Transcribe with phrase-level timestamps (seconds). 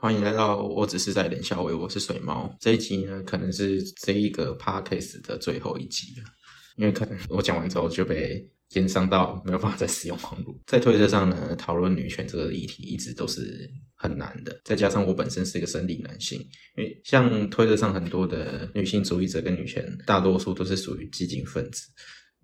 [0.00, 2.56] 欢迎来到我只是在冷笑为，我是水猫。
[2.60, 6.24] 这一集呢，可能是这一个 podcast 的最后一集了，
[6.76, 10.56] 因为可能我讲完之后就被延伤到没有办法再使用网络。
[10.68, 16.38] 在推特上呢，讨论女权这个议题一直都是很难的，再加上我本身是一个生理男性，
[16.76, 21.82] 因为像推特上很多的女性主义者跟女权，大多数都是属于激进分子。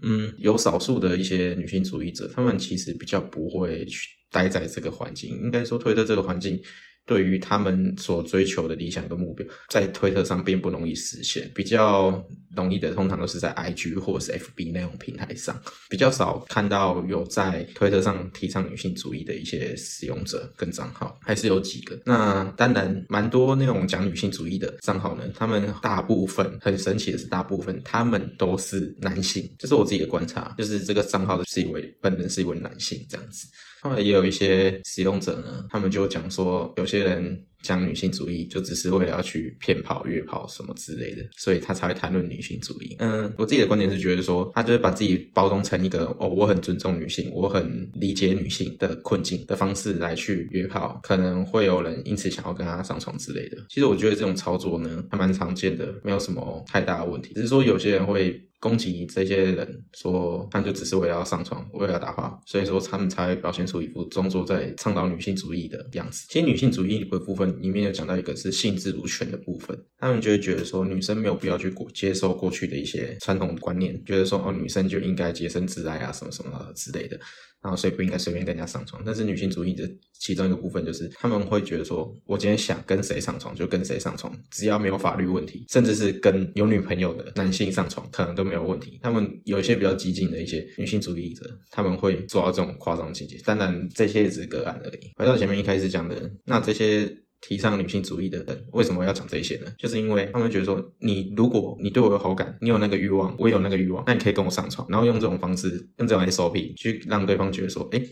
[0.00, 6.58] 嗯，有少数的一些女性主义者，他们其实比较不会去待在这个环境，应该说推特这个环境。
[7.06, 11.50] 对于他们所追求的理想跟目标，在推特上并不容易实现。
[11.54, 12.24] 比较
[12.56, 15.60] 容易的，通常都是在 IG 或者是 FB 那种平台上，
[15.90, 22.00] 比较少看到有在推特上提倡女性主义的一些使用者跟账号，还是有几个。
[22.04, 29.50] 那当然，蛮多那种讲女性主义的账号呢，他们大部分很神奇的是，大部分他们都是男性。
[29.58, 33.48] 这是我自己的观察，就是这个账号的是一位本人是一位男性这样子。
[33.82, 42.96] 后来也有一些使用者呢，他们就讲说，有些人讲女性主义就只是为了要去骗跑、约炮什么之类的，所以他才会谈论女性主义。
[42.98, 53.56] 嗯，我自己的观点是觉得说，他就是把自己包装成一个哦，我很尊重女性，我很理解女性的困境的方式来去约炮，可能会有人因此想要跟他上床之类的。
[53.68, 58.42] 其实我觉得这种操作呢，还蛮常见的，没有什么太大的问题，只是说有些人会。
[58.62, 66.26] 攻击这些人，说他就只是为了要上床，为了打话，所以说他们才会表现出一副装作在倡导女性主义的样子。
[66.28, 77.18] 其实女性主义的部分里面有讲到一个是性自如权的部分，他们就会觉得说女生没有必要去过接受过去的一些传统观念，觉得说哦女生就应该洁身自爱啊什么什么之类的。
[77.62, 88.98] 然后所以不应该随便跟人家上床，但是女性主义的其中一个部分就是他们会觉得说，我今天想跟谁上床就跟谁上床，只要没有法律问题，甚至是跟有女朋友的男性上床，可能都没有问题。
[89.00, 95.12] 他们有一些比较激进的一些女性主义者，他们会做到这种夸张情节，当然这些只是个案而已。
[95.16, 97.16] 回到前面一开始讲的，那这些。
[97.44, 99.66] 提倡女性主义的人为什么要讲这些呢？
[99.76, 108.02] 就是因为他们觉得说，你如果你对我有好感，你有那个欲望，我有那个欲望，那你可以跟我上床，然后用这种方式，用这种 SOP 去让对方觉得说，哎，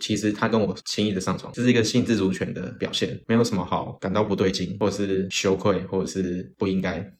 [0.00, 7.10] 其实他跟我轻易的上床，这是一个性自主权的表现，没有什么好感到不对劲，或者是羞愧，或者是不应该。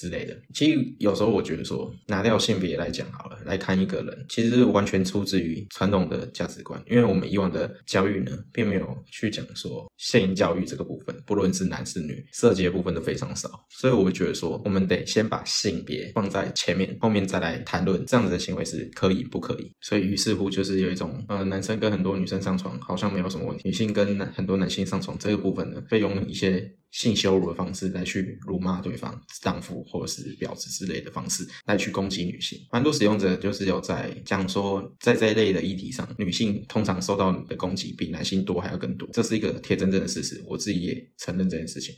[0.00, 19.70] 之类的，其实有时候我觉得说，拿掉性别来讲好了，来看一个人，其实完全出自于传统的价值观，因为我们以往的教育呢，并没有去讲说性教育这个部分，不论是男是女，涉及的部分都非常少，所以我会觉得说，我们得先把性别放在前面，后面再来谈论这样子的行为是可以不可以。
[19.82, 26.72] 所以于是乎就是有一种，呃，男生跟很多女生上床好像没有什么问题，女性跟很多男性上床这个部分呢，会用一些。
[26.90, 41.94] 性羞辱的方式来去辱骂对方丈夫或者是婊子之类的方式来去攻击女性，蛮多使用者就是有在讲说，在这一类的议题上，女性通常受到的攻击比男性多还要更多，这是一个铁铮铮的事实，我自己也承认这件事情。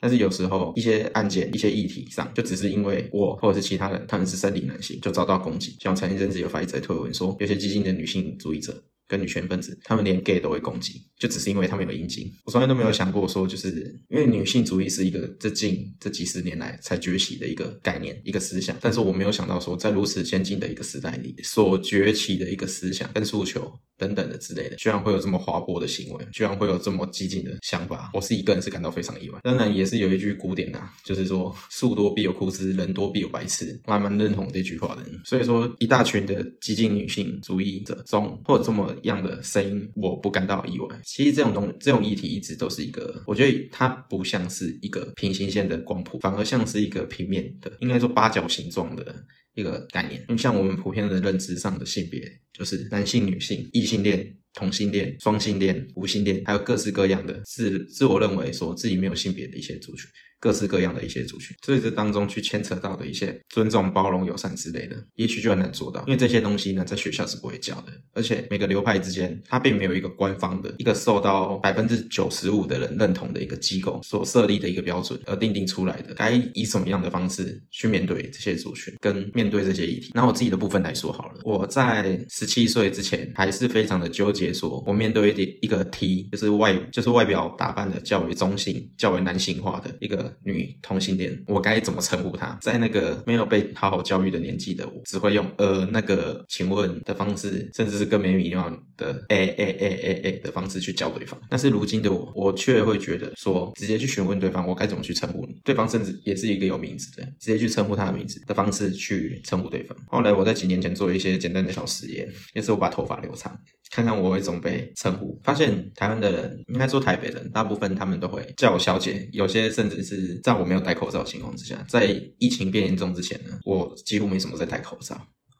[0.00, 5.76] 但是有时候一些案件、一些议题上，就只是因为我或者是其他人他们是生理男性，就遭到攻击。
[5.80, 8.84] 像前一阵子有发一则推文说，有些激进的女性主义者。
[9.06, 12.30] 跟女权分子，他们连 gay 都会攻击，就只是因为他们有阴茎。
[12.44, 18.76] 我从来都没有想过说，就是因为女性主义是一个这近这几十年来才崛起的一个概念、一个思想。
[18.80, 28.10] 但是我没有想到说，在如此先进的一个时代里，所崛起的一个思想跟诉求等等的之类的，居然会有这么滑坡的行为，居然会有这么激进的想法。
[28.14, 29.38] 我是一个人是感到非常意外。
[29.42, 35.02] 当然，也是有一句古典啊，就是说“树多必有枯枝，人多必有白痴”，我还蛮认同这句话的。
[35.24, 38.94] 所以说，一大群的激进女性主义者中，或者这么。
[39.04, 40.88] 样的声音，我不感到意外。
[41.02, 49.14] 其实这种东这种议题一直都是一个，我觉得它不像是一个平行线的光谱，反而像是一个平面的，应该说八角形状的
[49.54, 50.20] 一个概念。
[50.28, 52.20] 因为像我们普遍的认知上的性别，
[52.52, 60.08] 就是男性、女性、异性恋、同性恋、双性恋、无性恋，还有各式各样的，自自我认为说自己没有性别的一些族群。
[60.44, 80.10] 各式各样的一些族群，所以这当中去牵扯到的一些尊重、包容、友善之类的，也许就很难做到，因为这些东西呢，在学校是不会教的，而且每个流派之间，它并没有一个官方的、一个受到百分之九十五的人认同的一个机构所设立的一个标准而定定出来的，该以什么样的方式去面对这些族群，跟面对这些议题。
[80.12, 90.33] 那我自己的部分来说好了，我在十七岁之前还是非常的纠结，说我面对一点一个 T，就是外就是外表打扮的较为中性、较为男性化的一个。
[90.42, 92.56] 女同性恋，我该怎么称呼她？
[92.60, 101.40] 在那个没有被好好教育的年纪的我，只会用呃那个请问的方式，甚至是更没礼貌的诶诶诶诶诶的方式去叫对方。
[101.48, 109.96] 但是如今的我，我却会觉得说，直接去询问对方我该怎么去称呼你，对方甚至也是一个有名字的，直接去称呼他的名字的方式去称呼对方。
[110.06, 113.56] 后来我在几年前做一些简单的小实验，也是我把头发留长，
[113.94, 115.40] 看看我会怎么被称呼。
[115.44, 122.06] 发现台湾的人，应该说台北人，大部分他们都会叫我小姐，有些甚至是在我没有戴口罩的情况之下，在
[122.38, 125.16] 疫情变严重之前呢，我几乎没什么在戴口罩，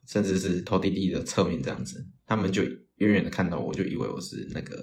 [0.08, 2.62] 甚至是头低低的侧面这样子，他们就。
[2.98, 4.76] 远远的看到我就以为我是那个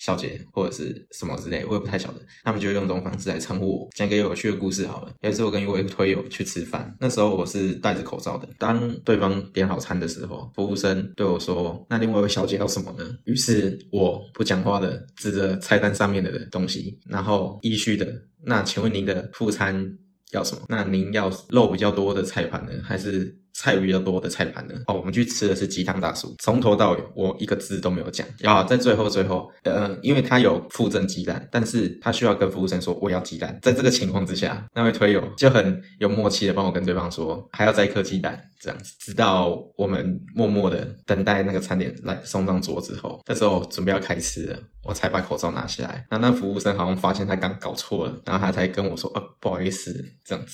[0.00, 2.20] 小姐或者是什么之类，我也不太晓得。
[2.42, 3.88] 他们就用这种方式来称呼我。
[3.94, 8.48] 讲一个有趣的故事好了，有一次我跟一位推友去吃饭，那时候我是戴着口罩的。
[8.58, 19.98] 当对方点好餐的时候，服务生对我说：“那另外一位小姐要什么呢？”于是我不讲话的指着菜单上面的东西，然后依序的：“那请问您的副餐
[20.32, 20.62] 要什么？
[20.68, 24.74] 那您要肉比较多的菜盘呢，还是？”菜比较多的菜盘呢？
[24.86, 28.26] 哦，我们去吃的是鸡汤大叔，从头到尾我一个字都没有讲。
[28.38, 33.58] 然后在最后最后，呃，因为他有附赠鸡蛋，但是他需要跟服务生说我要鸡蛋。
[33.62, 46.06] 在这个情况之下，那位推友就很有默契的帮我跟对方说还要再一颗鸡蛋，这样子，直到我们默默的等待那个餐点来送上桌之后，这时候准备要开吃了，我才把口罩拿下来。
[46.10, 49.92] 那那服务生好像发现他刚搞错了，然后他才跟我说，呃，不好意思，
[50.24, 50.52] 这样子，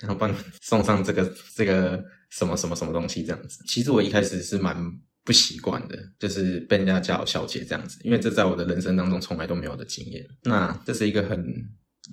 [0.00, 2.02] 然后帮你送上这个这个。
[2.32, 3.62] 什么什么什么东西这样子？
[3.66, 4.74] 其实我一开始是蛮
[5.24, 10.26] 不习惯的，就是被人家叫小姐这样子，因为这在我的人生当中从来都没有的经验。
[10.44, 11.44] 那这是一个很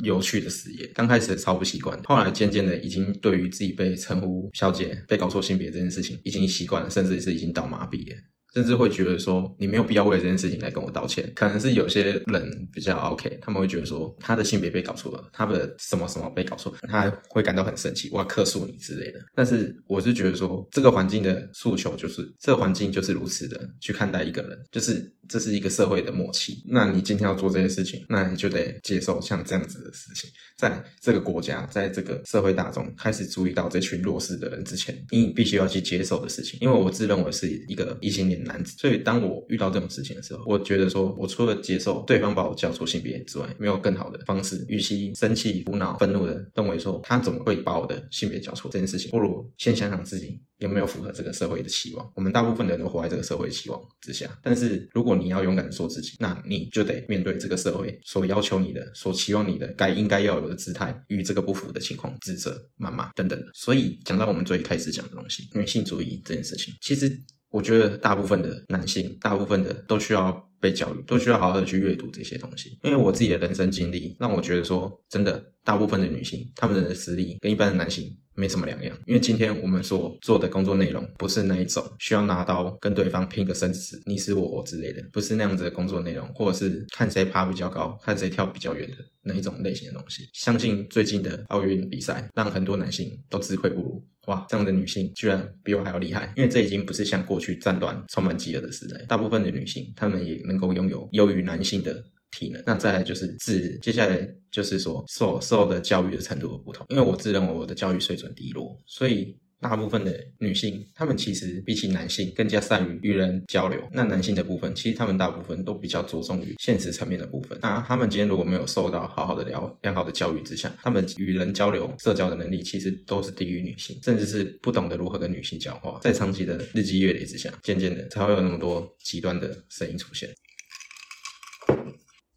[0.03, 8.21] 有趣的事业，刚开始超不习惯，后来渐渐的已经对于自己被称呼小姐、被搞错性别这件事情已经习惯了，甚至是已经到麻痹了。
[8.53, 11.31] 甚至会觉得说，你没有必要为这件事情来跟我道歉。
[11.35, 19.19] 可能是有些人比较 OK，他们会觉得说，他的性别被搞错了，他的什么什么被搞错，他会感到很生气，我要克诉你之类的。
[19.35, 26.63] 但是我是觉得说，这个环境的诉求就是，这个环境就是如此的去看待一个人，就是这是一个社会的默契。
[26.67, 36.57] 那你今天要做这些事情，那你就得接受像这样子的事情，在这个国家，在这个社会大众开始注意到这群弱势的人之前，你必须要去接受的事情。
[36.61, 38.38] 因为我自认为是一个异性恋。
[38.43, 44.65] 男子，所以当我遇到这种事情的时候，我觉得说，我除了接受对方把我叫错性别之外，没有更好的方式。
[44.67, 52.11] 与其生气、苦恼、愤怒的认为说他怎么会把我的性别叫错这件事情，不如先想想自己有没有符合这个社会的期望。
[52.15, 63.41] 我们大部分人都活在这个社会期望之下，但是如果你要勇敢的说自己，那你就得面对这个社会所要求你的、所期望你的该应该要有的姿态与这个不符的情况，指责、谩骂等等。
[63.53, 67.19] 所以讲到我们最开始讲的东西，女性主义这件事情，其实。
[67.51, 72.77] 我觉得大部分的男性，大部分的都需要被教育，都需要好好的去阅读这些东西。
[72.83, 78.97] 因为我自己的人生经历，让我觉得说，真的，大部分的女性，她们的实力跟一般的男性没什么两样。
[79.05, 90.27] 因为今天我们所做的工作内容，不是那一种需要拿刀跟对方拼个生死，你死我活之类的，不是那样子的工作内容，或者是看谁爬比较高，看谁跳比较远的那一种类型的东西。
[90.33, 94.03] 相信最近的奥运比赛，让很多男性都自愧不如。
[94.25, 96.33] 哇，这样的女性居然比我还要厉害！
[96.35, 102.61] 因为这已经不是像过去战乱充满饥饿的时代，大部分的女性她们也能够拥有优于男性的体能。
[102.65, 109.37] 那再来就是自接下来就是说受受的教育的程度的不同，因为我自认为我的教育水准低落，所以。
[109.61, 113.77] 大部分的女性，她们其实比起男性更加善于与人交流。
[113.91, 117.59] 那男性的部分，其实他们大部分都比较着重于现实层面的部分。
[117.61, 125.99] 那他们今天如果没有受到好好的良良好的教育之下，他们与人交流、社交的能力其实都是低于女性，甚至是不懂得如何跟女性讲话。
[126.01, 130.29] 在长期的日积月累之下，渐渐的才会有那么多极端的声音出现。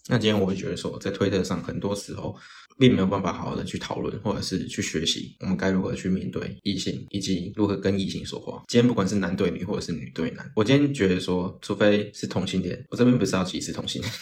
[0.08, 2.36] 那今天我会觉得说，在推特上很多时候。
[2.78, 8.62] 并没有办法好好的去讨论，或者是去学习，我们该如何去面对异性，以及如何跟异性说话。
[8.66, 14.12] 今天不管是男对女，或者是女对男，我今天觉得说，除非是同性恋，我这边不是要歧视同性恋，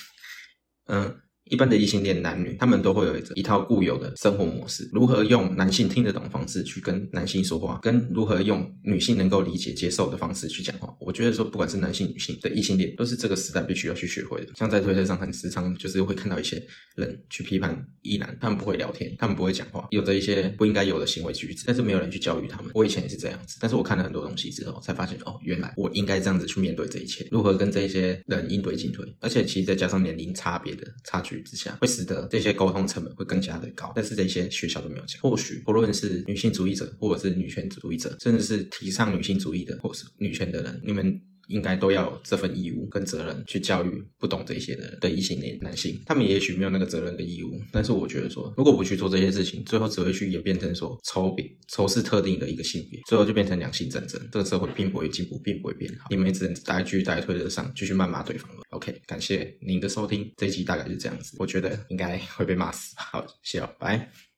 [0.86, 1.20] 嗯。
[1.44, 4.88] 一般的异性恋男女，他们都会有一一套固有的生活模式。
[4.92, 14.52] 如何用男性听得懂的方式去跟男性说话，跟如何用女性能够理解接受的方式去讲话，我觉得说，不管是男性、女性的异性恋，都是这个时代必须要去学会的。
[14.56, 16.62] 像在推特上，很时常就是会看到一些
[16.94, 22.70] 人去批判异男，他们不会聊天，他们不会讲话，有着一些不应该有的行为举止，但是没有人去教育他们。
[22.74, 35.20] 我以前也是这样子，但是我看了很多东西之后，才发现哦，原来我应该这样子去面对这一切，如何跟这些人应对进退，而且其实再加上年龄差别的差距之下，会使得这些沟通成本会更加的高，但是这些学校都没有讲。
[35.20, 41.20] 或许不论是女性主义者，或者是女权主义者，甚至是提倡女性主义的，或是女权的人，你们
[41.50, 46.00] 应该都要有这份义务跟责任去教育不懂这些的的异性恋男性。
[46.06, 54.20] 他们也许没有那个责任跟义务，但是我觉得说，如果不去做这些事情，最后只会去演变成说仇别仇视特定的一个性别，最后就变成两性战争。
[54.32, 56.06] 这个社会并不会进步，并不会变好。
[56.10, 58.62] 你们也只能大家继续在推特上继续谩骂对方了。
[58.70, 62.94] OK，感谢您的收听，这一集大概是这样子，我觉得应该会被骂死。
[62.96, 64.29] 好，谢了，拜。